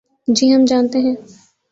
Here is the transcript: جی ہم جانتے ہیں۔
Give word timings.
جی 0.27 0.45
ہم 0.53 0.61
جانتے 0.65 0.99
ہیں۔ 0.99 1.15